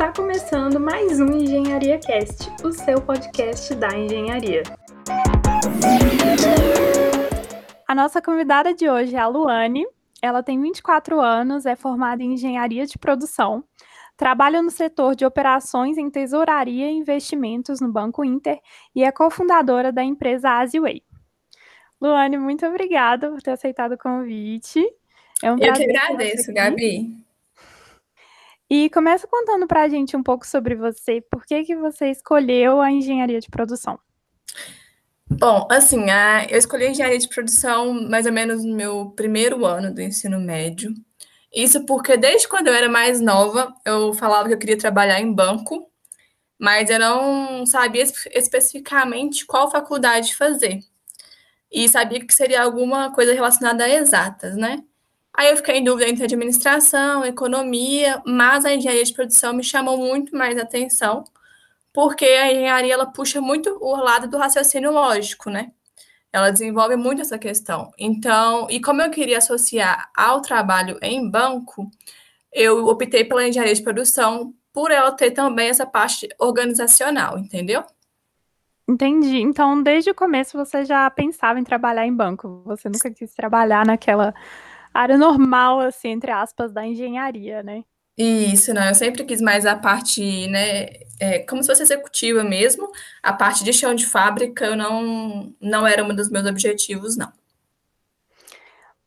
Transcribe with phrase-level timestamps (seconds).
[0.00, 4.62] Está começando mais um Engenharia Cast, o seu podcast da engenharia.
[7.86, 9.86] A nossa convidada de hoje é a Luane.
[10.22, 13.62] Ela tem 24 anos, é formada em engenharia de produção,
[14.16, 18.58] trabalha no setor de operações em tesouraria e investimentos no Banco Inter
[18.96, 21.02] e é cofundadora da empresa Asiway.
[22.00, 24.82] Luane, muito obrigada por ter aceitado o convite.
[25.42, 27.19] É um Eu que agradeço, Gabi.
[28.70, 31.20] E começa contando para a gente um pouco sobre você.
[31.20, 33.98] Por que, que você escolheu a engenharia de produção?
[35.28, 39.66] Bom, assim, a, eu escolhi a engenharia de produção mais ou menos no meu primeiro
[39.66, 40.94] ano do ensino médio.
[41.52, 45.32] Isso porque desde quando eu era mais nova, eu falava que eu queria trabalhar em
[45.32, 45.90] banco,
[46.56, 50.78] mas eu não sabia especificamente qual faculdade fazer.
[51.72, 54.84] E sabia que seria alguma coisa relacionada a exatas, né?
[55.32, 59.96] Aí eu fiquei em dúvida entre administração, economia, mas a engenharia de produção me chamou
[59.96, 61.24] muito mais atenção,
[61.92, 65.70] porque a engenharia ela puxa muito o lado do raciocínio lógico, né?
[66.32, 67.90] Ela desenvolve muito essa questão.
[67.98, 71.90] Então, e como eu queria associar ao trabalho em banco,
[72.52, 77.84] eu optei pela engenharia de produção por ela ter também essa parte organizacional, entendeu?
[78.88, 79.38] Entendi.
[79.38, 82.62] Então, desde o começo você já pensava em trabalhar em banco.
[82.66, 84.34] Você nunca quis trabalhar naquela
[84.92, 87.84] área normal, assim, entre aspas, da engenharia, né?
[88.16, 90.88] Isso, não, eu sempre quis mais a parte, né,
[91.18, 92.90] é, como se fosse executiva mesmo,
[93.22, 97.32] a parte de chão de fábrica eu não, não era um dos meus objetivos, não.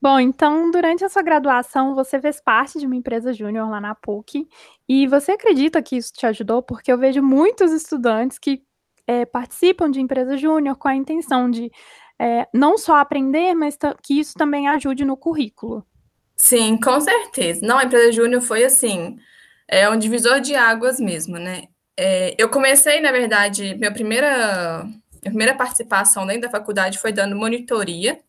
[0.02, 3.96] Bom, então, durante a sua graduação, você fez parte de uma empresa júnior lá na
[3.96, 4.48] PUC,
[4.90, 6.62] e você acredita que isso te ajudou?
[6.62, 8.64] Porque eu vejo muitos estudantes que
[9.08, 11.72] é, participam de empresa júnior com a intenção de
[12.20, 15.86] é, não só aprender, mas que isso também ajude no currículo.
[16.36, 17.66] Sim, com certeza.
[17.66, 19.18] Não, a empresa júnior foi assim,
[19.68, 21.64] é um divisor de águas mesmo, né?
[21.98, 27.36] É, eu comecei, na verdade, minha primeira, minha primeira participação dentro da faculdade foi dando
[27.36, 28.20] monitoria.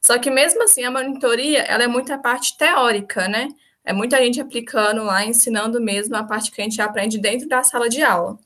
[0.00, 3.48] Só que mesmo assim, a monitoria, ela é muita parte teórica, né?
[3.84, 7.62] É muita gente aplicando lá, ensinando mesmo a parte que a gente aprende dentro da
[7.62, 8.38] sala de aula.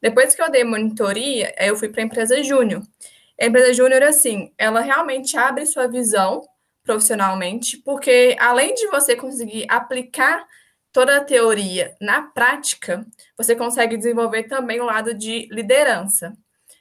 [0.00, 2.82] Depois que eu dei monitoria, eu fui para a empresa júnior.
[3.40, 6.42] A empresa júnior, assim, ela realmente abre sua visão
[6.82, 10.46] profissionalmente, porque além de você conseguir aplicar
[10.92, 13.06] toda a teoria na prática,
[13.36, 16.36] você consegue desenvolver também o lado de liderança.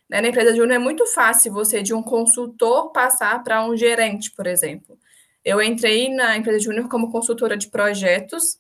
[0.10, 0.22] Né?
[0.22, 4.48] Na empresa júnior é muito fácil você, de um consultor, passar para um gerente, por
[4.48, 4.98] exemplo.
[5.44, 8.58] Eu entrei na empresa júnior como consultora de projetos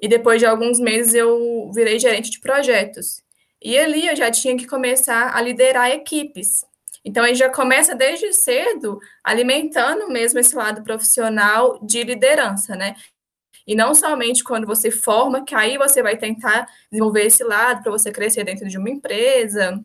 [0.00, 3.22] e depois de alguns meses eu virei gerente de projetos.
[3.60, 6.64] E ali eu já tinha que começar a liderar equipes.
[7.04, 12.94] Então, aí já começa desde cedo alimentando mesmo esse lado profissional de liderança, né?
[13.66, 17.92] E não somente quando você forma, que aí você vai tentar desenvolver esse lado para
[17.92, 19.82] você crescer dentro de uma empresa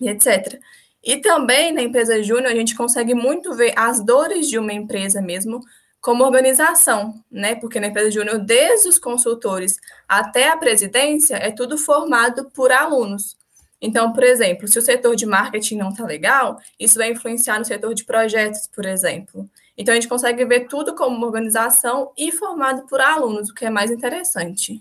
[0.00, 0.60] e etc.
[1.02, 5.20] E também na empresa júnior a gente consegue muito ver as dores de uma empresa
[5.20, 5.60] mesmo
[6.00, 7.54] como organização, né?
[7.54, 13.36] Porque na empresa júnior, desde os consultores até a presidência, é tudo formado por alunos.
[13.82, 17.64] Então, por exemplo, se o setor de marketing não está legal, isso vai influenciar no
[17.64, 19.50] setor de projetos, por exemplo.
[19.76, 23.64] Então, a gente consegue ver tudo como uma organização e formado por alunos, o que
[23.64, 24.80] é mais interessante.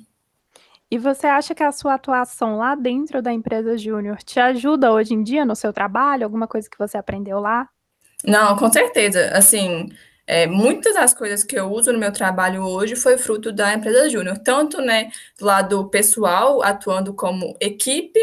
[0.92, 5.14] E você acha que a sua atuação lá dentro da empresa Júnior te ajuda hoje
[5.14, 6.26] em dia no seu trabalho?
[6.26, 7.68] Alguma coisa que você aprendeu lá?
[8.24, 9.32] Não, com certeza.
[9.34, 9.90] Assim,
[10.28, 14.10] é, muitas das coisas que eu uso no meu trabalho hoje foi fruto da empresa
[14.10, 18.20] Júnior, tanto né, do lado pessoal, atuando como equipe,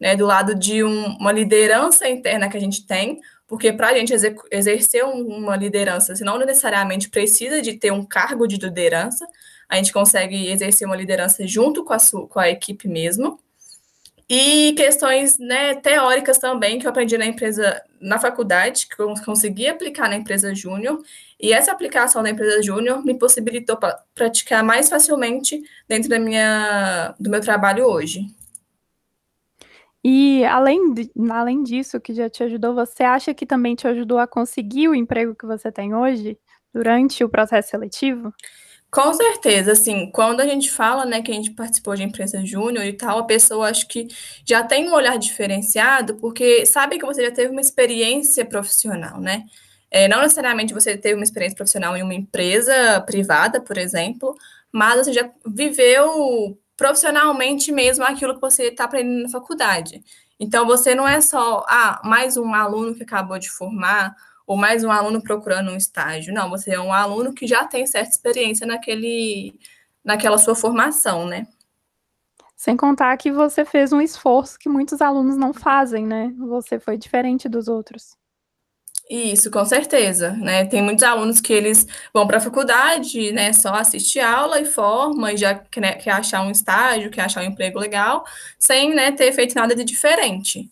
[0.00, 3.94] né, do lado de um, uma liderança interna que a gente tem, porque para a
[3.94, 4.12] gente
[4.50, 9.26] exercer uma liderança, você não necessariamente precisa de ter um cargo de liderança,
[9.68, 11.98] a gente consegue exercer uma liderança junto com a,
[12.28, 13.38] com a equipe mesmo.
[14.28, 19.68] E questões né, teóricas também que eu aprendi na empresa, na faculdade, que eu consegui
[19.68, 21.00] aplicar na empresa júnior,
[21.40, 23.78] e essa aplicação na empresa júnior me possibilitou
[24.14, 28.26] praticar mais facilmente dentro da minha, do meu trabalho hoje.
[30.08, 34.20] E além, de, além disso, que já te ajudou, você acha que também te ajudou
[34.20, 36.38] a conseguir o emprego que você tem hoje
[36.72, 38.32] durante o processo seletivo?
[38.88, 42.84] Com certeza, assim, quando a gente fala, né, que a gente participou de empresa júnior
[42.84, 44.06] e tal, a pessoa acho que
[44.46, 49.44] já tem um olhar diferenciado, porque sabe que você já teve uma experiência profissional, né?
[49.90, 54.36] É, não necessariamente você teve uma experiência profissional em uma empresa privada, por exemplo,
[54.72, 60.02] mas você já viveu profissionalmente mesmo aquilo que você está aprendendo na faculdade.
[60.38, 64.14] Então, você não é só, ah, mais um aluno que acabou de formar,
[64.46, 66.32] ou mais um aluno procurando um estágio.
[66.32, 69.58] Não, você é um aluno que já tem certa experiência naquele,
[70.04, 71.46] naquela sua formação, né?
[72.54, 76.32] Sem contar que você fez um esforço que muitos alunos não fazem, né?
[76.38, 78.16] Você foi diferente dos outros.
[79.08, 80.64] Isso, com certeza, né?
[80.66, 83.52] Tem muitos alunos que eles vão para a faculdade, né?
[83.52, 87.46] Só assistir aula e forma, e já quer, quer achar um estágio, quer achar um
[87.46, 88.24] emprego legal,
[88.58, 90.68] sem né, ter feito nada de diferente.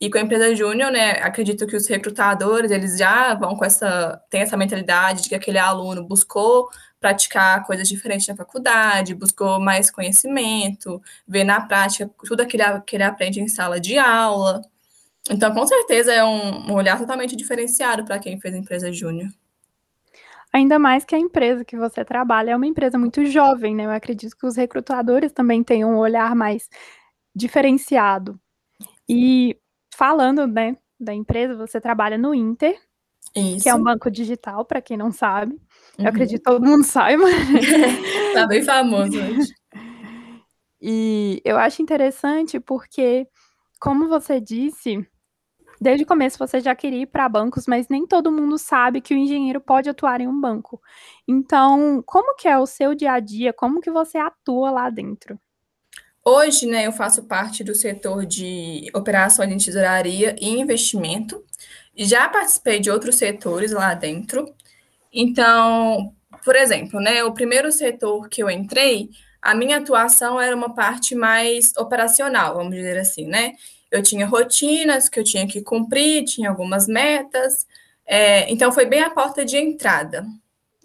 [0.00, 4.20] E com a empresa júnior, né, acredito que os recrutadores, eles já vão com essa,
[4.30, 6.68] tem essa mentalidade de que aquele aluno buscou
[7.00, 13.04] praticar coisas diferentes na faculdade, buscou mais conhecimento, ver na prática tudo aquilo que ele
[13.04, 14.62] aprende em sala de aula.
[15.30, 19.28] Então, com certeza, é um, um olhar totalmente diferenciado para quem fez empresa júnior.
[20.52, 23.84] Ainda mais que a empresa que você trabalha é uma empresa muito jovem, né?
[23.84, 26.68] Eu acredito que os recrutadores também tenham um olhar mais
[27.34, 28.40] diferenciado.
[29.08, 29.58] E
[29.94, 32.78] falando, né, da empresa, você trabalha no Inter,
[33.34, 33.62] Isso.
[33.62, 35.52] que é um banco digital, para quem não sabe.
[35.52, 36.04] Uhum.
[36.04, 37.24] Eu acredito que todo mundo saiba.
[38.32, 39.52] tá bem famoso hoje.
[40.80, 43.26] E eu acho interessante porque,
[43.80, 45.06] como você disse,
[45.80, 49.14] desde o começo você já queria ir para bancos, mas nem todo mundo sabe que
[49.14, 50.80] o engenheiro pode atuar em um banco.
[51.26, 53.52] Então, como que é o seu dia a dia?
[53.52, 55.38] Como que você atua lá dentro?
[56.24, 61.44] Hoje, né, eu faço parte do setor de operações de tesouraria e investimento.
[61.96, 64.44] Já participei de outros setores lá dentro.
[65.12, 66.12] Então,
[66.44, 69.08] por exemplo, né, o primeiro setor que eu entrei,
[69.40, 73.52] a minha atuação era uma parte mais operacional, vamos dizer assim, né?
[73.96, 77.66] Eu tinha rotinas que eu tinha que cumprir, tinha algumas metas.
[78.06, 80.26] É, então, foi bem a porta de entrada.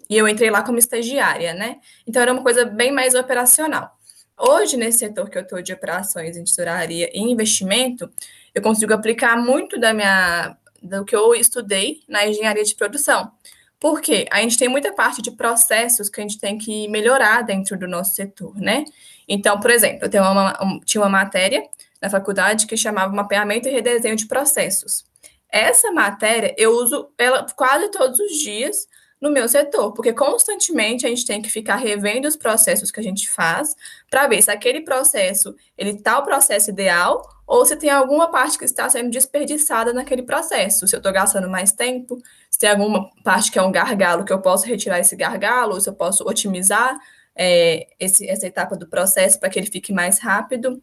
[0.08, 1.78] E eu entrei lá como estagiária, né?
[2.06, 3.90] Então, era uma coisa bem mais operacional.
[4.38, 8.10] Hoje, nesse setor que eu estou de operações em tesouraria e investimento,
[8.54, 13.30] eu consigo aplicar muito da minha, do que eu estudei na engenharia de produção.
[13.78, 14.26] Por quê?
[14.30, 17.86] A gente tem muita parte de processos que a gente tem que melhorar dentro do
[17.86, 18.84] nosso setor, né?
[19.28, 21.62] Então, por exemplo, eu uma, um, tinha uma matéria
[22.02, 25.04] na faculdade que chamava Mapeamento e Redesenho de Processos.
[25.48, 28.88] Essa matéria eu uso ela quase todos os dias
[29.20, 33.02] no meu setor, porque constantemente a gente tem que ficar revendo os processos que a
[33.02, 33.76] gente faz
[34.10, 38.58] para ver se aquele processo ele está o processo ideal ou se tem alguma parte
[38.58, 40.88] que está sendo desperdiçada naquele processo.
[40.88, 42.18] Se eu estou gastando mais tempo,
[42.50, 45.80] se tem alguma parte que é um gargalo que eu posso retirar esse gargalo, ou
[45.80, 46.98] se eu posso otimizar
[47.36, 50.82] é, esse, essa etapa do processo para que ele fique mais rápido.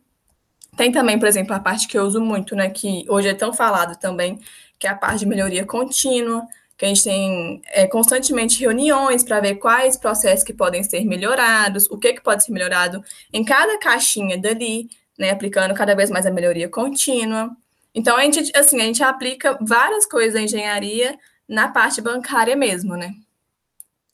[0.80, 3.52] Tem também, por exemplo, a parte que eu uso muito, né, que hoje é tão
[3.52, 4.40] falado também,
[4.80, 6.48] que é a parte de melhoria contínua
[6.78, 11.86] que a gente tem é, constantemente reuniões para ver quais processos que podem ser melhorados,
[11.92, 13.04] o que, que pode ser melhorado
[13.34, 17.54] em cada caixinha dali, né, aplicando cada vez mais a melhoria contínua.
[17.94, 22.96] Então, a gente, assim, a gente aplica várias coisas da engenharia na parte bancária mesmo,
[22.96, 23.12] né?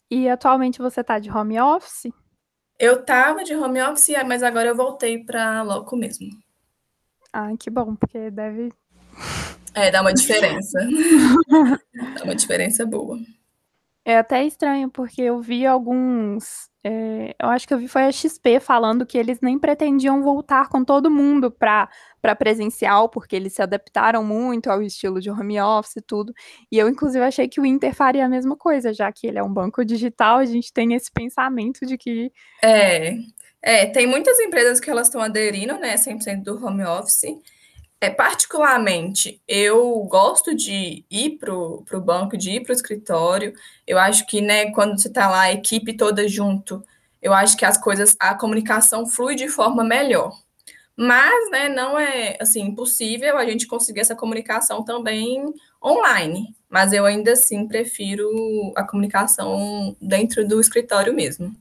[0.10, 2.12] E atualmente você está de home office?
[2.80, 6.44] Eu estava de home office, mas agora eu voltei para loco mesmo.
[7.38, 8.72] Ah, que bom, porque deve
[9.74, 10.80] é, dá uma diferença.
[12.16, 13.20] dá uma diferença boa.
[14.06, 16.70] É até estranho, porque eu vi alguns.
[16.82, 20.70] É, eu acho que eu vi foi a XP falando que eles nem pretendiam voltar
[20.70, 21.90] com todo mundo para
[22.38, 26.34] presencial, porque eles se adaptaram muito ao estilo de home office e tudo.
[26.72, 29.44] E eu, inclusive, achei que o Inter faria a mesma coisa, já que ele é
[29.44, 32.32] um banco digital, a gente tem esse pensamento de que.
[32.64, 33.18] É,
[33.66, 37.24] é tem muitas empresas que elas estão aderindo, né, 100% do home office.
[38.00, 43.54] É, particularmente, eu gosto de ir para o banco, de ir para o escritório.
[43.88, 46.84] Eu acho que, né, quando você está lá, a equipe toda junto,
[47.22, 50.32] eu acho que as coisas, a comunicação flui de forma melhor.
[50.98, 55.44] Mas, né, não é, assim, impossível a gente conseguir essa comunicação também
[55.84, 56.56] online.
[56.70, 58.30] Mas eu ainda assim prefiro
[58.76, 61.56] a comunicação dentro do escritório mesmo.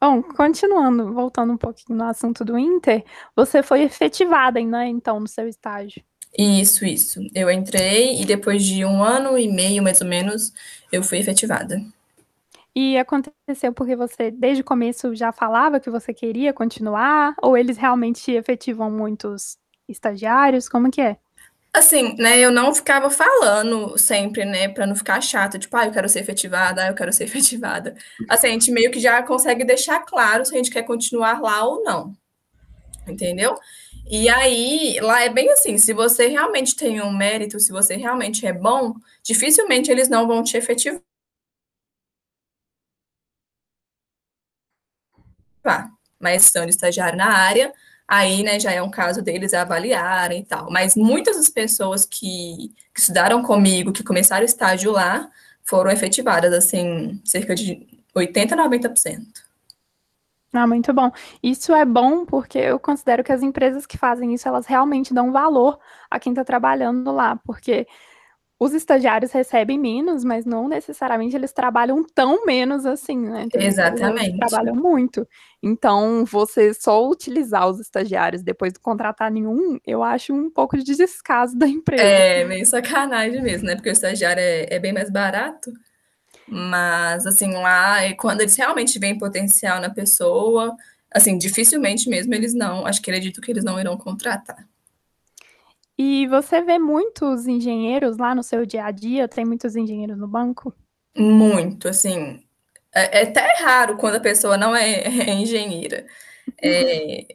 [0.00, 5.26] Bom, continuando, voltando um pouquinho no assunto do Inter, você foi efetivada ainda, então, no
[5.26, 6.02] seu estágio.
[6.36, 7.20] Isso, isso.
[7.34, 10.52] Eu entrei e depois de um ano e meio, mais ou menos,
[10.92, 11.82] eu fui efetivada.
[12.74, 17.34] E aconteceu porque você, desde o começo, já falava que você queria continuar?
[17.42, 20.68] Ou eles realmente efetivam muitos estagiários?
[20.68, 21.16] Como que é?
[21.72, 25.92] Assim, né, eu não ficava falando sempre, né, para não ficar chato, tipo, ah, eu
[25.92, 27.94] quero ser efetivada, ah, eu quero ser efetivada.
[28.28, 31.64] Assim, a gente meio que já consegue deixar claro se a gente quer continuar lá
[31.64, 32.14] ou não.
[33.06, 33.56] Entendeu?
[34.10, 38.46] E aí, lá é bem assim, se você realmente tem um mérito, se você realmente
[38.46, 41.02] é bom, dificilmente eles não vão te efetivar.
[46.18, 47.72] Mas sendo estagiário na área,
[48.08, 50.70] aí, né, já é um caso deles avaliarem e tal.
[50.70, 55.30] Mas muitas das pessoas que, que estudaram comigo, que começaram o estágio lá,
[55.62, 57.86] foram efetivadas, assim, cerca de
[58.16, 59.26] 80% a 90%.
[60.50, 61.10] Ah, muito bom.
[61.42, 65.30] Isso é bom porque eu considero que as empresas que fazem isso, elas realmente dão
[65.30, 65.78] valor
[66.10, 67.86] a quem está trabalhando lá, porque
[68.60, 73.46] os estagiários recebem menos, mas não necessariamente eles trabalham tão menos assim, né?
[73.50, 74.30] Tem Exatamente.
[74.30, 75.26] Eles trabalham muito.
[75.62, 80.96] Então, você só utilizar os estagiários depois de contratar nenhum, eu acho um pouco de
[80.96, 82.02] descaso da empresa.
[82.02, 83.76] É, meio sacanagem mesmo, né?
[83.76, 85.72] Porque o estagiário é, é bem mais barato.
[86.48, 90.74] Mas, assim, lá, quando eles realmente veem potencial na pessoa,
[91.12, 94.66] assim, dificilmente mesmo eles não, acho que acredito que eles não irão contratar.
[95.98, 99.26] E você vê muitos engenheiros lá no seu dia a dia?
[99.26, 100.72] Tem muitos engenheiros no banco?
[101.16, 102.40] Muito, assim.
[102.94, 106.06] É, é até raro quando a pessoa não é, é engenheira.
[106.62, 107.26] É,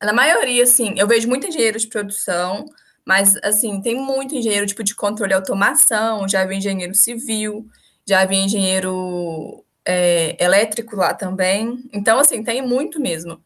[0.00, 2.64] na maioria, assim, eu vejo muito engenheiro de produção,
[3.04, 7.66] mas, assim, tem muito engenheiro tipo de controle e automação, já vi engenheiro civil,
[8.06, 11.82] já vi engenheiro é, elétrico lá também.
[11.92, 13.42] Então, assim, tem muito mesmo.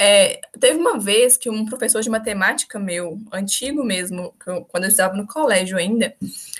[0.00, 4.90] É, teve uma vez que um professor de matemática meu, antigo mesmo, eu, quando eu
[4.90, 6.14] estava no colégio ainda,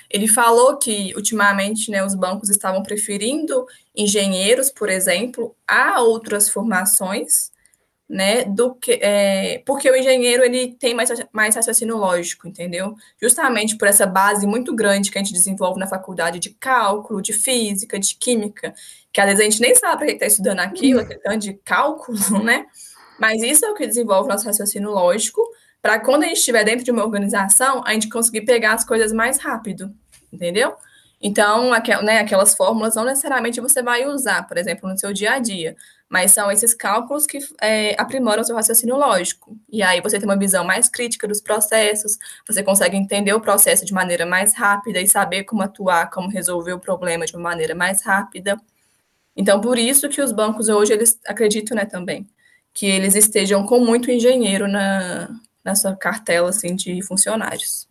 [0.09, 3.65] ele falou que ultimamente né, os bancos estavam preferindo
[3.95, 7.49] engenheiros, por exemplo, a outras formações,
[8.09, 12.95] né, do que é, porque o engenheiro ele tem mais, mais raciocínio lógico, entendeu?
[13.21, 17.33] Justamente por essa base muito grande que a gente desenvolve na faculdade de cálculo, de
[17.33, 18.73] física, de química,
[19.13, 21.53] que às vezes a gente nem sabe para que está estudando aquilo, aquele tanto de
[21.53, 22.65] cálculo, né?
[23.19, 25.41] Mas isso é o que desenvolve nosso raciocínio lógico,
[25.81, 29.11] para quando a gente estiver dentro de uma organização, a gente conseguir pegar as coisas
[29.11, 29.93] mais rápido,
[30.31, 30.75] entendeu?
[31.21, 35.33] Então, aquel, né, aquelas fórmulas não necessariamente você vai usar, por exemplo, no seu dia
[35.33, 35.75] a dia,
[36.07, 39.55] mas são esses cálculos que é, aprimoram o seu raciocínio lógico.
[39.69, 43.85] E aí você tem uma visão mais crítica dos processos, você consegue entender o processo
[43.85, 47.75] de maneira mais rápida e saber como atuar, como resolver o problema de uma maneira
[47.75, 48.57] mais rápida.
[49.35, 52.27] Então, por isso que os bancos hoje, eles acreditam, né, também,
[52.73, 55.29] que eles estejam com muito engenheiro na,
[55.63, 57.87] na sua cartela assim, de funcionários.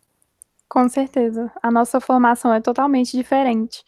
[0.67, 1.51] Com certeza.
[1.61, 3.83] A nossa formação é totalmente diferente.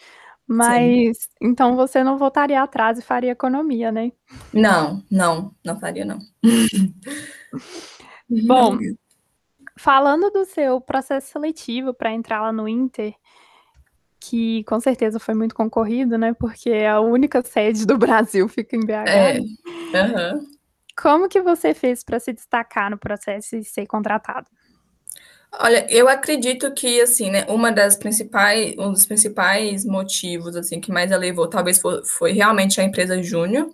[0.47, 1.29] Mas Sim.
[1.41, 4.11] então você não voltaria atrás e faria economia, né?
[4.53, 6.19] Não, não, não faria, não.
[8.47, 8.77] Bom,
[9.77, 13.13] falando do seu processo seletivo para entrar lá no Inter,
[14.19, 16.33] que com certeza foi muito concorrido, né?
[16.33, 19.07] Porque a única sede do Brasil fica em BH.
[19.07, 19.39] É.
[19.39, 20.47] Uhum.
[21.01, 24.47] Como que você fez para se destacar no processo e ser contratado?
[25.59, 30.91] Olha, eu acredito que, assim, né, uma das principais, um dos principais motivos, assim, que
[30.91, 33.69] mais elevou, talvez foi, foi realmente a empresa júnior,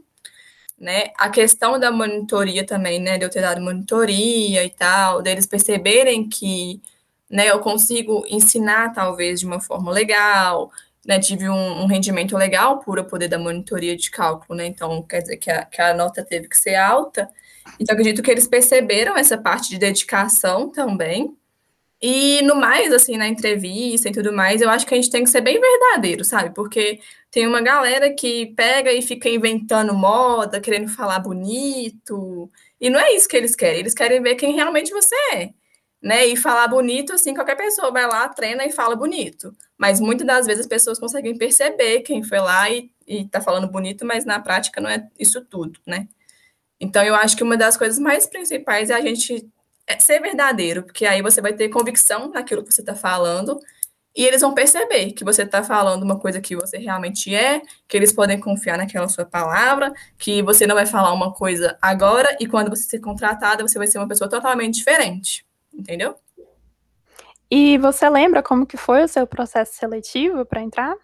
[0.79, 5.45] né, a questão da monitoria também, né, de eu ter dado monitoria e tal, deles
[5.45, 6.81] perceberem que,
[7.29, 10.71] né, eu consigo ensinar, talvez, de uma forma legal,
[11.07, 14.65] né, tive um, um, rendimento legal por eu poder dar monitoria de cálculo, né?
[14.65, 17.29] Então, quer dizer que a, que a nota teve que ser alta.
[17.79, 21.33] Então, acredito que eles perceberam essa parte de dedicação também.
[22.01, 25.23] E no mais, assim, na entrevista e tudo mais, eu acho que a gente tem
[25.23, 26.53] que ser bem verdadeiro, sabe?
[26.53, 26.99] Porque
[27.31, 32.51] tem uma galera que pega e fica inventando moda, querendo falar bonito.
[32.79, 33.79] E não é isso que eles querem.
[33.79, 35.49] Eles querem ver quem realmente você é
[36.07, 36.25] né?
[36.25, 39.53] E falar bonito, assim, qualquer pessoa vai lá, treina e fala bonito.
[39.77, 43.67] Mas muitas das vezes as pessoas conseguem perceber quem foi lá e, e tá falando
[43.67, 46.07] bonito, mas na prática não é isso tudo, né?
[46.79, 49.45] Então eu acho que uma das coisas mais principais é a gente
[49.85, 53.59] é ser verdadeiro, porque aí você vai ter convicção naquilo que você está falando
[54.15, 57.97] e eles vão perceber que você está falando uma coisa que você realmente é, que
[57.97, 62.47] eles podem confiar naquela sua palavra, que você não vai falar uma coisa agora e
[62.47, 65.47] quando você ser contratada, você vai ser uma pessoa totalmente diferente
[65.77, 66.15] entendeu?
[67.49, 70.95] E você lembra como que foi o seu processo seletivo para entrar?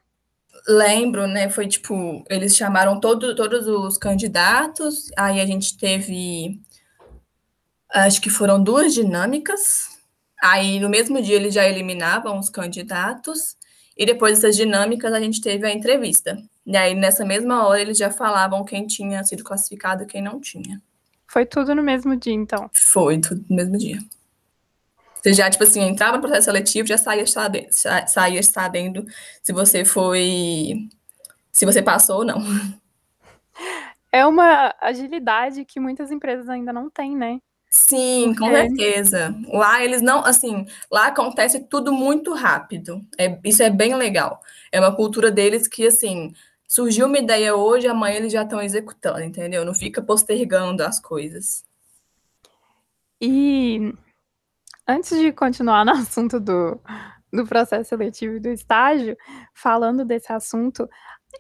[0.68, 1.50] Lembro, né?
[1.50, 6.60] Foi tipo, eles chamaram todo, todos os candidatos, aí a gente teve,
[7.90, 9.98] acho que foram duas dinâmicas.
[10.42, 13.56] Aí no mesmo dia eles já eliminavam os candidatos,
[13.96, 16.38] e depois dessas dinâmicas a gente teve a entrevista.
[16.66, 20.42] E aí nessa mesma hora eles já falavam quem tinha sido classificado e quem não
[20.42, 20.82] tinha.
[21.28, 22.70] Foi tudo no mesmo dia, então?
[22.74, 24.00] Foi, tudo no mesmo dia.
[25.24, 29.06] Você já, tipo assim, entrava no processo seletivo, já saía sabendo, saía sabendo
[29.42, 30.90] se você foi.
[31.50, 32.42] se você passou ou não.
[34.12, 37.40] É uma agilidade que muitas empresas ainda não têm, né?
[37.70, 39.34] Sim, com certeza.
[39.48, 43.04] Lá eles não, assim, lá acontece tudo muito rápido.
[43.18, 44.42] É, isso é bem legal.
[44.72, 46.34] É uma cultura deles que, assim,
[46.68, 49.66] surgiu uma ideia hoje, amanhã eles já estão executando, entendeu?
[49.66, 51.64] Não fica postergando as coisas.
[53.20, 53.94] E
[54.88, 56.80] Antes de continuar no assunto do,
[57.32, 59.18] do processo seletivo e do estágio,
[59.54, 60.88] falando desse assunto,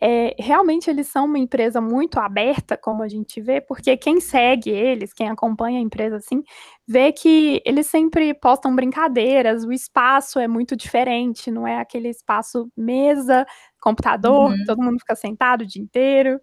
[0.01, 4.69] é, realmente eles são uma empresa muito aberta, como a gente vê, porque quem segue
[4.69, 6.41] eles, quem acompanha a empresa assim,
[6.87, 12.67] vê que eles sempre postam brincadeiras, o espaço é muito diferente, não é aquele espaço
[12.75, 13.45] mesa,
[13.79, 14.65] computador, uhum.
[14.65, 16.39] todo mundo fica sentado o dia inteiro.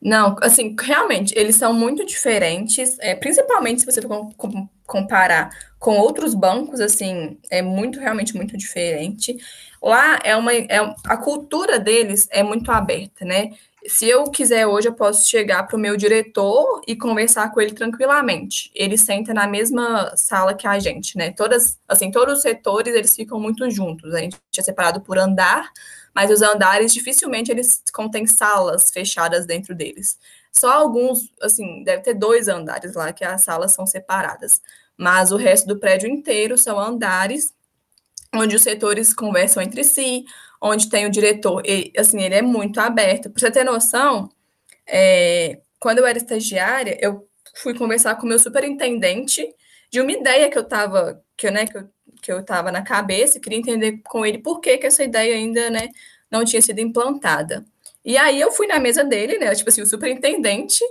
[0.00, 5.98] Não, assim, realmente, eles são muito diferentes, é, principalmente se você for com, comparar com
[5.98, 9.36] outros bancos, assim, é muito, realmente muito diferente.
[9.82, 13.50] Lá é uma, é, a cultura deles é muito aberta, né?
[13.84, 17.72] Se eu quiser hoje, eu posso chegar para o meu diretor e conversar com ele
[17.72, 18.70] tranquilamente.
[18.74, 21.30] Ele senta na mesma sala que a gente, né?
[21.32, 24.12] Todas, assim, todos os setores, eles ficam muito juntos.
[24.14, 25.70] A gente é separado por andar,
[26.14, 30.18] mas os andares dificilmente eles contêm salas fechadas dentro deles.
[30.50, 34.62] Só alguns, assim, deve ter dois andares lá que as salas são separadas,
[34.96, 37.54] mas o resto do prédio inteiro são andares
[38.34, 40.24] onde os setores conversam entre si,
[40.60, 43.30] onde tem o diretor, e, assim, ele é muito aberto.
[43.30, 44.28] Para você ter noção,
[44.86, 49.46] é, quando eu era estagiária, eu fui conversar com o meu superintendente
[49.90, 51.88] de uma ideia que eu estava, que, né, que eu
[52.20, 55.70] que eu estava na cabeça, queria entender com ele por que, que essa ideia ainda
[55.70, 55.90] né,
[56.30, 57.64] não tinha sido implantada.
[58.04, 60.82] E aí eu fui na mesa dele, né, tipo assim, o superintendente,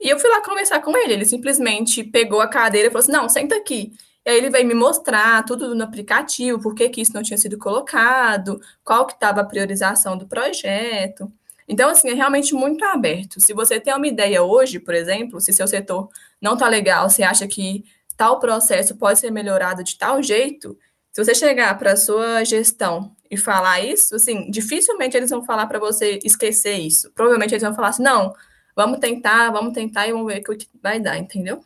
[0.00, 1.14] e eu fui lá conversar com ele.
[1.14, 3.92] Ele simplesmente pegou a cadeira e falou assim: não, senta aqui.
[4.26, 7.38] E aí ele veio me mostrar tudo no aplicativo, por que, que isso não tinha
[7.38, 11.32] sido colocado, qual que estava a priorização do projeto.
[11.68, 13.40] Então, assim, é realmente muito aberto.
[13.40, 16.08] Se você tem uma ideia hoje, por exemplo, se seu setor
[16.40, 17.84] não está legal, você acha que
[18.16, 20.76] tal processo pode ser melhorado de tal jeito,
[21.12, 25.66] se você chegar para a sua gestão e falar isso, assim, dificilmente eles vão falar
[25.66, 27.12] para você esquecer isso.
[27.14, 28.32] Provavelmente eles vão falar assim, não,
[28.74, 31.62] vamos tentar, vamos tentar e vamos ver o que vai dar, entendeu?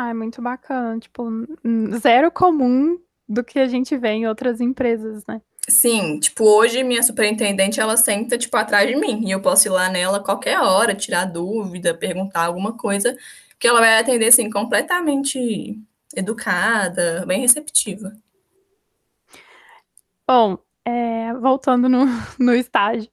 [0.00, 1.28] Ah, é muito bacana, tipo,
[2.00, 5.42] zero comum do que a gente vê em outras empresas, né?
[5.68, 9.70] Sim, tipo, hoje minha superintendente, ela senta, tipo, atrás de mim, e eu posso ir
[9.72, 13.16] lá nela qualquer hora, tirar dúvida, perguntar alguma coisa,
[13.58, 15.76] que ela vai atender assim completamente
[16.14, 18.12] educada, bem receptiva.
[20.24, 22.04] Bom, é, voltando no,
[22.38, 23.10] no estágio,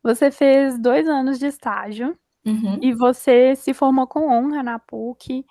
[0.00, 2.16] você fez dois anos de estágio
[2.46, 2.78] uhum.
[2.80, 5.44] e você se formou com honra na PUC,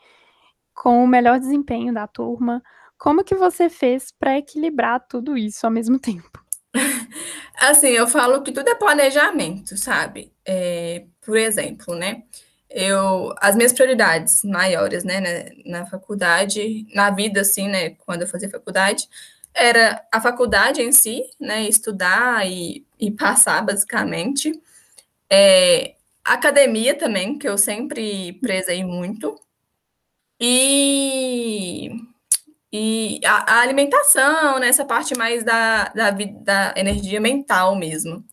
[0.79, 2.63] com o melhor desempenho da turma.
[2.97, 6.39] Como que você fez para equilibrar tudo isso ao mesmo tempo?
[7.59, 10.31] Assim, eu falo que tudo é planejamento, sabe?
[10.45, 12.23] É, por exemplo, né?
[12.69, 18.27] eu as minhas prioridades maiores, né, né, na faculdade, na vida assim, né, quando eu
[18.27, 19.07] fazia faculdade,
[19.55, 24.51] era a faculdade em si, né, estudar e, e passar basicamente,
[25.29, 29.35] é, academia também, que eu sempre prezei muito,
[30.39, 31.89] e,
[32.71, 38.25] e a, a alimentação, né, essa parte mais da, da, da energia mental mesmo.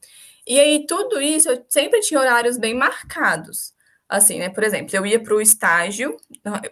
[0.47, 3.77] E aí, tudo isso, eu sempre tinha horários bem marcados
[4.09, 4.49] assim, né?
[4.49, 6.17] Por exemplo, eu ia para o estágio,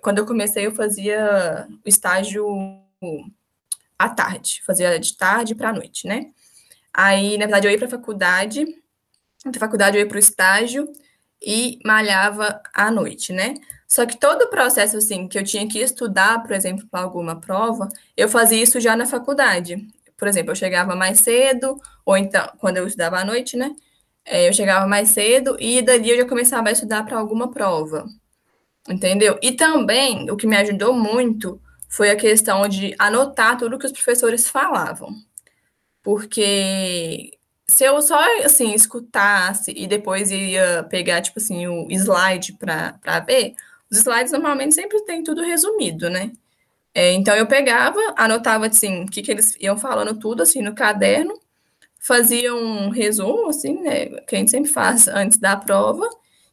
[0.03, 2.47] quando eu comecei, eu fazia o estágio
[3.99, 6.31] à tarde, fazia de tarde para a noite, né?
[6.92, 8.64] Aí, na verdade, eu ia para a faculdade,
[9.44, 10.90] da faculdade eu ia para o estágio
[11.42, 13.55] e malhava à noite, né?
[13.87, 17.40] Só que todo o processo, assim, que eu tinha que estudar, por exemplo, para alguma
[17.40, 19.87] prova, eu fazia isso já na faculdade.
[20.16, 23.75] Por exemplo, eu chegava mais cedo, ou então, quando eu estudava à noite, né?
[24.25, 28.07] É, eu chegava mais cedo e dali eu já começava a estudar para alguma prova.
[28.88, 29.38] Entendeu?
[29.42, 33.92] E também o que me ajudou muito foi a questão de anotar tudo que os
[33.92, 35.14] professores falavam.
[36.03, 43.20] Porque se eu só assim escutasse e depois ia pegar tipo assim o slide para
[43.20, 43.55] ver,
[43.98, 46.33] os slides normalmente sempre tem tudo resumido, né?
[46.94, 50.74] É, então eu pegava, anotava assim o que, que eles iam falando tudo assim no
[50.74, 51.35] caderno
[52.04, 56.07] fazia um resumo, assim, né, que a gente sempre faz antes da prova,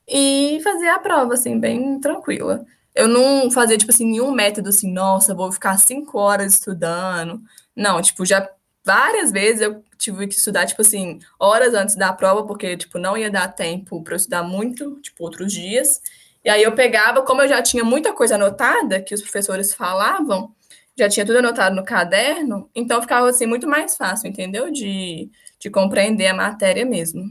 [0.07, 2.65] e fazia a prova, assim, bem tranquila.
[2.95, 7.41] Eu não fazia, tipo assim, nenhum método assim, nossa, vou ficar cinco horas estudando.
[7.75, 8.49] Não, tipo, já
[8.83, 13.17] várias vezes eu tive que estudar, tipo assim, horas antes da prova, porque, tipo, não
[13.17, 16.01] ia dar tempo para estudar muito, tipo, outros dias.
[16.43, 20.53] E aí eu pegava, como eu já tinha muita coisa anotada que os professores falavam,
[20.97, 24.71] já tinha tudo anotado no caderno, então ficava assim muito mais fácil, entendeu?
[24.71, 27.23] De, de compreender a matéria mesmo.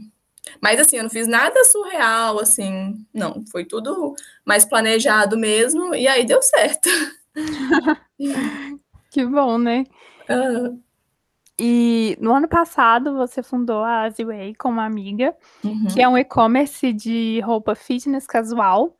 [0.61, 6.07] Mas assim, eu não fiz nada surreal, assim, não, foi tudo mais planejado mesmo, e
[6.07, 6.89] aí deu certo.
[9.11, 9.83] que bom, né?
[10.29, 10.81] Uhum.
[11.63, 15.85] E no ano passado você fundou a Aziway com uma amiga, uhum.
[15.93, 18.97] que é um e-commerce de roupa fitness casual.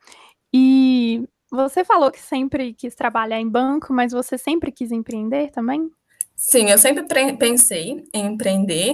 [0.54, 5.90] E você falou que sempre quis trabalhar em banco, mas você sempre quis empreender também?
[6.36, 7.04] Sim, eu sempre
[7.36, 8.94] pensei em empreender,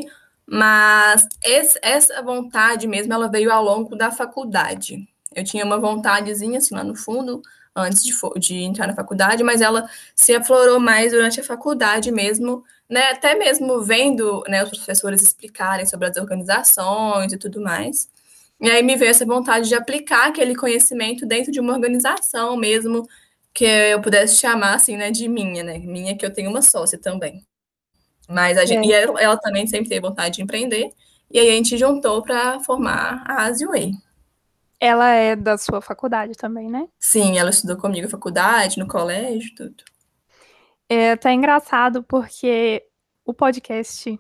[0.50, 5.06] Mas esse, essa vontade mesmo, ela veio ao longo da faculdade.
[5.36, 7.42] Eu tinha uma vontadezinha, assim, lá no fundo,
[7.76, 12.64] antes de, de entrar na faculdade, mas ela se aflorou mais durante a faculdade mesmo,
[12.90, 13.12] né?
[13.12, 18.08] Até mesmo vendo né, os professores explicarem sobre as organizações e tudo mais.
[18.60, 23.08] E aí me veio essa vontade de aplicar aquele conhecimento dentro de uma organização mesmo,
[23.54, 25.78] que eu pudesse chamar assim, né, de minha, né?
[25.80, 27.46] Minha que eu tenho uma sócia também.
[28.28, 28.90] Mas a gente, é.
[28.90, 30.92] e ela, ela, também sempre teve vontade de empreender,
[31.32, 33.92] e aí a gente juntou para formar a Asiway.
[34.80, 36.88] Ela é da sua faculdade também, né?
[37.00, 39.84] Sim, ela estudou comigo na faculdade, no colégio, tudo.
[40.90, 42.84] É até engraçado porque
[43.26, 44.18] o podcast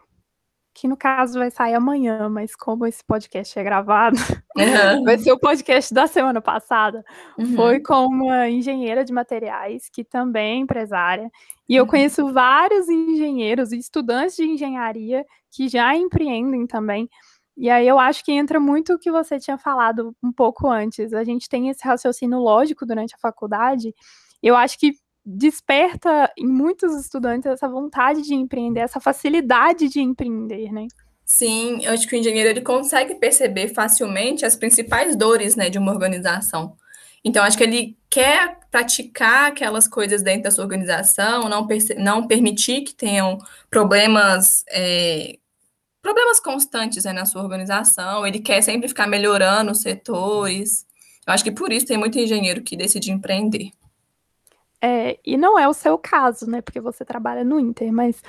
[0.78, 4.16] que no caso vai sair amanhã, mas como esse podcast é gravado,
[4.56, 5.04] uhum.
[5.04, 7.04] vai ser o podcast da semana passada.
[7.36, 7.56] Uhum.
[7.56, 11.32] Foi com uma engenheira de materiais, que também é empresária,
[11.68, 11.90] e eu uhum.
[11.90, 17.10] conheço vários engenheiros e estudantes de engenharia que já empreendem também.
[17.58, 21.12] E aí eu acho que entra muito o que você tinha falado um pouco antes.
[21.12, 23.96] A gente tem esse raciocínio lógico durante a faculdade.
[24.44, 24.94] Eu acho que
[25.30, 30.88] desperta em muitos estudantes essa vontade de empreender, essa facilidade de empreender, né?
[31.26, 35.78] Sim, eu acho que o engenheiro ele consegue perceber facilmente as principais dores, né, de
[35.78, 36.78] uma organização.
[37.26, 42.84] Então, acho que ele quer praticar aquelas coisas dentro da sua organização, não, não permitir
[42.84, 43.38] que tenham
[43.70, 45.38] problemas, é,
[46.02, 48.26] problemas constantes né, na sua organização.
[48.26, 50.86] Ele quer sempre ficar melhorando os setores.
[51.28, 53.72] Eu acho que por isso tem muito engenheiro que decide empreender.
[54.82, 56.62] É, e não é o seu caso, né?
[56.62, 58.22] Porque você trabalha no Inter, mas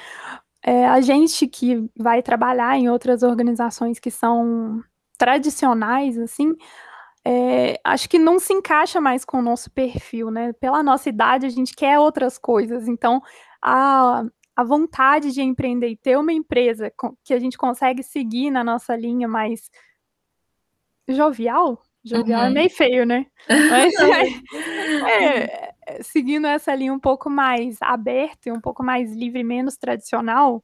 [0.62, 4.82] é, a gente que vai trabalhar em outras organizações que são
[5.18, 6.56] tradicionais, assim,
[7.24, 10.52] é, acho que não se encaixa mais com o nosso perfil, né?
[10.54, 12.88] Pela nossa idade, a gente quer outras coisas.
[12.88, 13.20] Então,
[13.62, 14.24] a,
[14.56, 16.92] a vontade de empreender e ter uma empresa
[17.24, 19.70] que a gente consegue seguir na nossa linha mais
[21.08, 22.50] jovial, jovial é uhum.
[22.50, 23.26] é meio feio, né?
[23.48, 23.94] Mas
[25.04, 25.67] é, é,
[26.02, 30.62] seguindo essa linha um pouco mais aberta e um pouco mais livre, menos tradicional,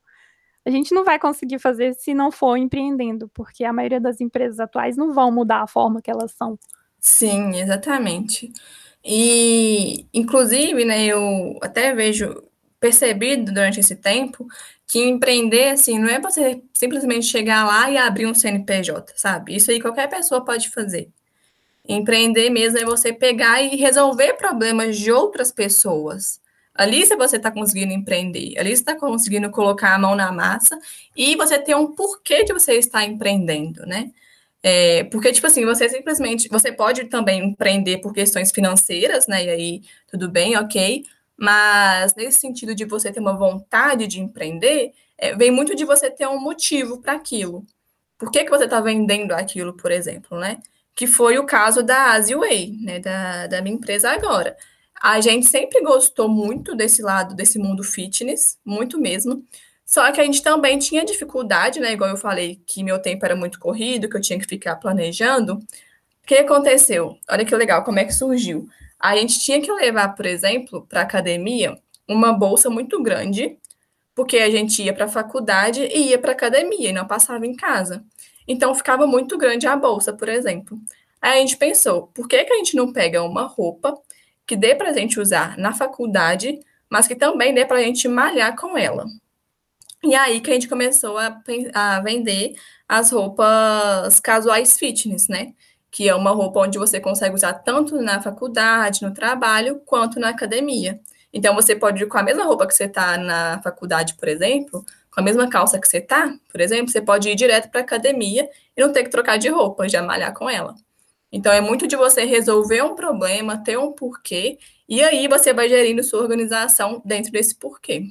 [0.67, 4.59] a gente não vai conseguir fazer se não for empreendendo, porque a maioria das empresas
[4.59, 6.59] atuais não vão mudar a forma que elas são.
[6.99, 8.51] Sim, exatamente.
[9.05, 12.43] E, inclusive, né, eu até vejo,
[12.81, 14.47] percebido durante esse tempo,
[14.87, 19.55] que empreender, assim, não é você simplesmente chegar lá e abrir um CNPJ, sabe?
[19.55, 21.11] Isso aí qualquer pessoa pode fazer.
[21.87, 26.41] Empreender mesmo é você pegar e resolver problemas de outras pessoas.
[26.75, 30.77] Ali você está conseguindo empreender, ali você está conseguindo colocar a mão na massa
[31.17, 34.11] e você tem um porquê de você estar empreendendo, né?
[34.63, 39.45] É, porque, tipo assim, você simplesmente, você pode também empreender por questões financeiras, né?
[39.45, 41.05] E aí, tudo bem, ok.
[41.37, 46.11] Mas nesse sentido de você ter uma vontade de empreender, é, vem muito de você
[46.11, 47.65] ter um motivo para aquilo.
[48.19, 50.59] Por que, que você está vendendo aquilo, por exemplo, né?
[50.95, 52.99] Que foi o caso da Asiway, né?
[53.01, 54.57] Da, da minha empresa agora.
[55.03, 59.45] A gente sempre gostou muito desse lado, desse mundo fitness, muito mesmo.
[59.85, 61.93] Só que a gente também tinha dificuldade, né?
[61.93, 65.55] Igual eu falei, que meu tempo era muito corrido, que eu tinha que ficar planejando.
[65.57, 67.19] O que aconteceu?
[67.31, 68.67] Olha que legal, como é que surgiu?
[68.99, 71.79] A gente tinha que levar, por exemplo, para academia
[72.09, 73.59] uma bolsa muito grande,
[74.15, 77.55] porque a gente ia para a faculdade e ia para academia e não passava em
[77.55, 78.05] casa.
[78.47, 80.79] Então ficava muito grande a bolsa, por exemplo.
[81.21, 83.95] Aí a gente pensou, por que, que a gente não pega uma roupa
[84.47, 88.07] que dê para a gente usar na faculdade, mas que também dê para a gente
[88.09, 89.07] malhar com ela.
[90.03, 91.41] E aí que a gente começou a,
[91.73, 92.55] a vender
[92.87, 95.55] as roupas casuais fitness, né?
[95.91, 100.29] Que é uma roupa onde você consegue usar tanto na faculdade, no trabalho, quanto na
[100.29, 101.01] academia.
[101.33, 104.85] Então, você pode ir com a mesma roupa que você está na faculdade, por exemplo,
[105.15, 107.85] com a mesma calça que você está, por exemplo, você pode ir direto para a
[107.85, 110.75] academia e não ter que trocar de roupa, já malhar com ela.
[111.31, 115.69] Então, é muito de você resolver um problema, ter um porquê, e aí você vai
[115.69, 118.09] gerindo sua organização dentro desse porquê.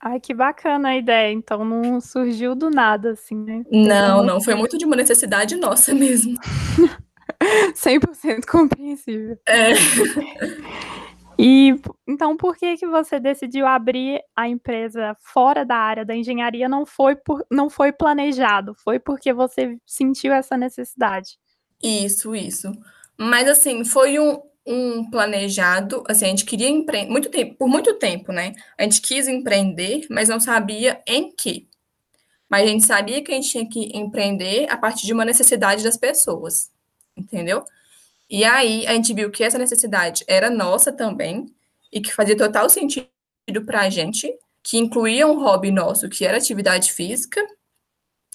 [0.00, 1.32] Ai, que bacana a ideia.
[1.32, 3.64] Então, não surgiu do nada, assim, né?
[3.70, 4.40] Não, não.
[4.40, 6.38] Foi muito de uma necessidade nossa mesmo.
[7.74, 9.38] 100% compreensível.
[9.46, 9.72] É.
[11.38, 11.74] E
[12.06, 16.68] então, por que que você decidiu abrir a empresa fora da área da engenharia?
[16.68, 21.38] Não foi por, não foi planejado, foi porque você sentiu essa necessidade.
[21.82, 22.72] Isso, isso.
[23.18, 27.94] Mas assim, foi um, um planejado, assim, a gente queria empreender, muito tempo, por muito
[27.94, 28.54] tempo, né?
[28.78, 31.68] A gente quis empreender, mas não sabia em que.
[32.48, 35.84] Mas a gente sabia que a gente tinha que empreender a partir de uma necessidade
[35.84, 36.70] das pessoas,
[37.16, 37.64] entendeu?
[38.28, 41.46] E aí a gente viu que essa necessidade era nossa também
[41.92, 43.08] e que fazia total sentido
[43.64, 47.40] para a gente, que incluía um hobby nosso, que era atividade física,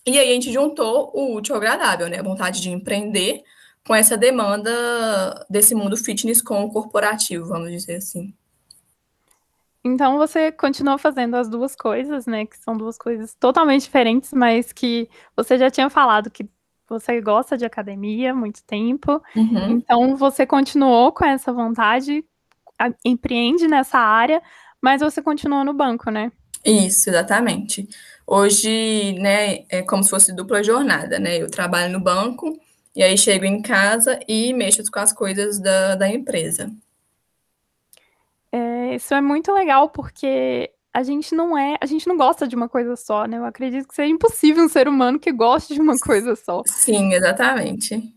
[0.06, 2.20] E aí a gente juntou o útil ao agradável, né?
[2.20, 3.44] A vontade de empreender
[3.86, 8.34] com essa demanda desse mundo fitness com o corporativo, vamos dizer assim.
[9.84, 12.46] Então você continuou fazendo as duas coisas, né?
[12.46, 16.48] Que são duas coisas totalmente diferentes, mas que você já tinha falado que
[16.92, 19.22] você gosta de academia há muito tempo.
[19.34, 19.72] Uhum.
[19.72, 22.24] Então você continuou com essa vontade,
[23.06, 24.42] empreende nessa área,
[24.82, 26.32] mas você continua no banco, né?
[26.66, 27.88] Isso, exatamente.
[28.28, 31.38] Hoje, né, é como se fosse dupla jornada, né?
[31.38, 32.60] Eu trabalho no banco
[32.96, 36.70] e aí chego em casa e mexo com as coisas da, da empresa.
[38.52, 42.56] É, isso é muito legal porque a gente não é, a gente não gosta de
[42.56, 43.38] uma coisa só, né?
[43.38, 46.62] Eu acredito que seja impossível um ser humano que goste de uma coisa só.
[46.66, 48.14] Sim, exatamente.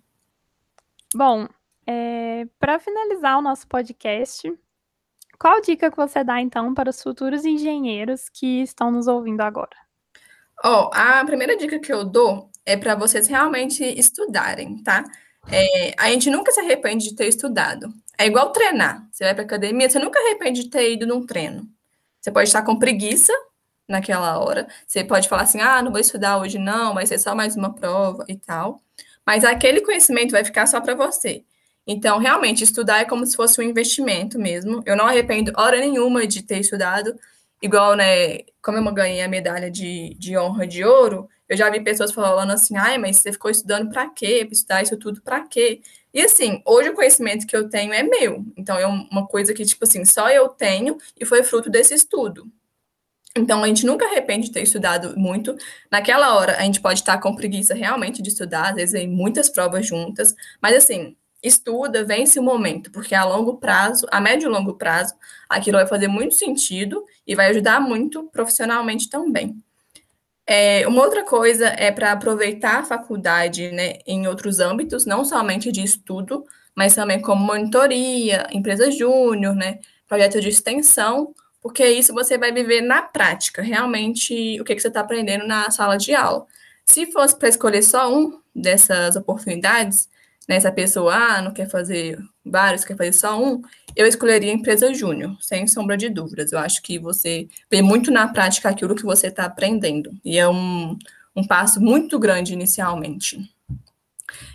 [1.14, 1.46] Bom,
[1.86, 4.52] é, para finalizar o nosso podcast,
[5.38, 9.76] qual dica que você dá então para os futuros engenheiros que estão nos ouvindo agora?
[10.64, 15.04] Ó, a primeira dica que eu dou é para vocês realmente estudarem, tá?
[15.50, 17.92] É, a gente nunca se arrepende de ter estudado.
[18.18, 19.06] É igual treinar.
[19.12, 21.68] Você vai para academia, você nunca arrepende de ter ido num treino.
[22.24, 23.34] Você pode estar com preguiça
[23.86, 24.66] naquela hora.
[24.86, 27.74] Você pode falar assim: ah, não vou estudar hoje, não, vai ser só mais uma
[27.74, 28.80] prova e tal.
[29.26, 31.44] Mas aquele conhecimento vai ficar só para você.
[31.86, 34.82] Então, realmente, estudar é como se fosse um investimento mesmo.
[34.86, 37.14] Eu não arrependo hora nenhuma de ter estudado.
[37.60, 41.80] Igual, né, como eu ganhei a medalha de, de honra de ouro, eu já vi
[41.82, 44.48] pessoas falando assim, ai, mas você ficou estudando para quê?
[44.50, 45.82] Estudar isso tudo para quê?
[46.14, 48.46] E assim, hoje o conhecimento que eu tenho é meu.
[48.56, 52.48] Então é uma coisa que, tipo assim, só eu tenho e foi fruto desse estudo.
[53.36, 55.56] Então a gente nunca arrepende de ter estudado muito.
[55.90, 59.48] Naquela hora a gente pode estar com preguiça realmente de estudar, às vezes em muitas
[59.48, 64.52] provas juntas, mas assim, estuda, vence o momento, porque a longo prazo, a médio e
[64.52, 65.14] longo prazo,
[65.48, 69.60] aquilo vai fazer muito sentido e vai ajudar muito profissionalmente também.
[70.46, 75.72] É, uma outra coisa é para aproveitar a faculdade né, em outros âmbitos, não somente
[75.72, 82.36] de estudo, mas também como monitoria, empresa júnior, né, projeto de extensão, porque isso você
[82.36, 86.46] vai viver na prática, realmente o que, que você está aprendendo na sala de aula.
[86.84, 90.08] Se fosse para escolher só um dessas oportunidades,
[90.46, 93.62] né, se a pessoa ah, não quer fazer vários, quer fazer só um,
[93.96, 96.52] eu escolheria empresa júnior, sem sombra de dúvidas.
[96.52, 100.10] Eu acho que você vê muito na prática aquilo que você está aprendendo.
[100.24, 100.98] E é um,
[101.34, 103.38] um passo muito grande inicialmente.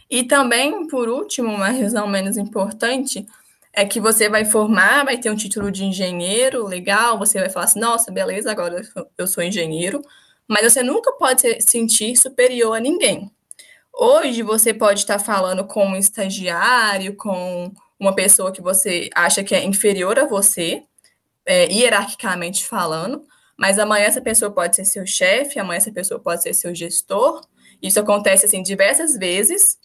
[0.09, 3.25] E também, por último, uma razão menos importante,
[3.71, 7.65] é que você vai formar, vai ter um título de engenheiro legal, você vai falar
[7.65, 8.81] assim, nossa, beleza, agora
[9.17, 10.01] eu sou engenheiro,
[10.47, 13.31] mas você nunca pode se sentir superior a ninguém.
[13.93, 19.53] Hoje você pode estar falando com um estagiário, com uma pessoa que você acha que
[19.53, 20.83] é inferior a você,
[21.45, 23.23] é, hierarquicamente falando,
[23.57, 27.41] mas amanhã essa pessoa pode ser seu chefe, amanhã essa pessoa pode ser seu gestor.
[27.81, 29.77] Isso acontece assim diversas vezes.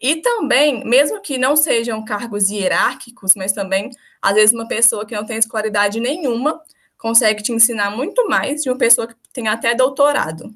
[0.00, 5.14] E também, mesmo que não sejam cargos hierárquicos, mas também, às vezes, uma pessoa que
[5.14, 6.60] não tem escolaridade nenhuma
[6.98, 10.54] consegue te ensinar muito mais de uma pessoa que tem até doutorado.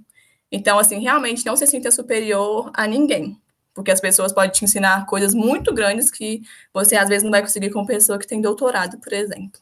[0.51, 3.40] Então, assim, realmente não se sinta superior a ninguém,
[3.78, 6.42] porque as pessoas podem te ensinar coisas muito grandes que
[6.74, 9.60] você às vezes não vai conseguir com uma pessoa que tem doutorado, por exemplo.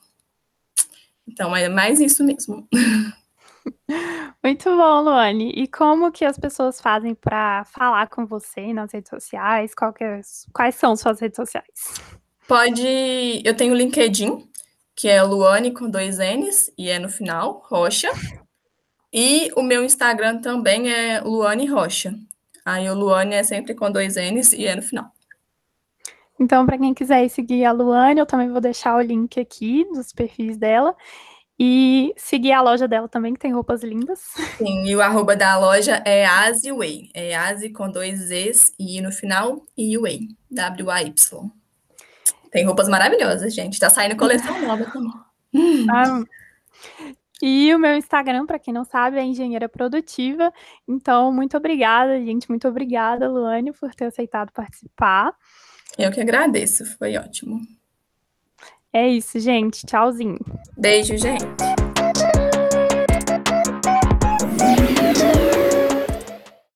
[1.29, 2.67] Então, é mais isso mesmo.
[4.43, 5.51] Muito bom, Luane.
[5.51, 9.73] E como que as pessoas fazem para falar com você nas redes sociais?
[10.01, 12.01] É, quais são suas redes sociais?
[12.49, 13.43] Pode.
[13.45, 14.49] Eu tenho o LinkedIn,
[14.95, 18.09] que é Luane com dois N's e é no final, Rocha.
[19.13, 22.15] E o meu Instagram também é Luane Rocha.
[22.67, 25.07] Aí o Luane é sempre com dois N's e é no final.
[26.39, 30.13] Então, para quem quiser seguir a Luane, eu também vou deixar o link aqui dos
[30.13, 30.93] perfis dela.
[31.59, 34.19] E seguir a loja dela também, que tem roupas lindas.
[34.59, 37.09] Sim, e o arroba da loja é Aziway.
[37.15, 40.29] É Azi com dois Z's e no final, e Way.
[40.51, 41.51] W-A-Y.
[42.51, 43.79] Tem roupas maravilhosas, gente.
[43.79, 45.87] Tá saindo coleção nova também.
[45.89, 46.21] Ah,
[47.43, 50.53] e o meu Instagram, para quem não sabe, é Engenheira Produtiva.
[50.89, 52.49] Então, muito obrigada, gente.
[52.49, 55.35] Muito obrigada, Luane, por ter aceitado participar.
[55.99, 57.61] Eu que agradeço, foi ótimo.
[58.93, 59.85] É isso, gente.
[59.85, 60.39] Tchauzinho.
[60.77, 61.76] Beijo, gente.